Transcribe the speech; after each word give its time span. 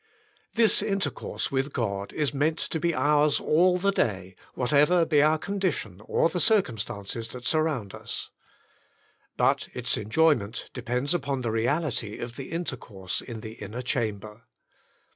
This 0.55 0.81
intercourse 0.81 1.51
with 1.51 1.73
God 1.73 2.11
is 2.11 2.33
meant 2.33 2.57
to 2.57 2.79
be 2.79 2.91
ours 2.91 3.37
25 3.37 3.37
i6 3.37 3.37
The 3.37 3.43
Inner 3.43 3.51
Chamber 3.51 3.51
all 3.51 3.77
the 3.77 3.91
day, 3.91 4.35
whatever 4.55 5.05
be 5.05 5.21
our 5.21 5.37
condition 5.37 6.01
or 6.05 6.27
the 6.27 6.39
cir 6.39 6.63
cumstances 6.63 7.31
that 7.33 7.45
surround 7.45 7.93
us. 7.93 8.31
But 9.37 9.67
its 9.75 9.97
enjoyment 9.97 10.71
depends 10.73 11.13
mpon 11.13 11.43
the 11.43 11.51
reality 11.51 12.17
of 12.17 12.35
the 12.35 12.51
intercourse 12.51 13.21
in 13.21 13.41
the 13.41 13.51
inner 13.61 13.83
chamber. 13.83 14.45